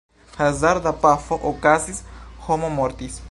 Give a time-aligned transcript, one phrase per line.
[0.37, 2.01] Hazarda pafo okazis,
[2.49, 3.19] homo mortis.